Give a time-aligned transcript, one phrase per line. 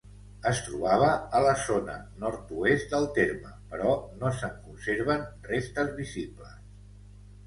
[0.51, 1.07] Es trobava
[1.39, 3.91] a la zona nord-oest del terme, però
[4.23, 6.57] no se'n conserven restes visibles.